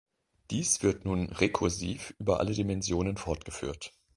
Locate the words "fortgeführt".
3.17-3.93